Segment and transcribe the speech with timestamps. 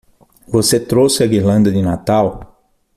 [0.47, 2.59] Você trouxe a guirlanda de Natal?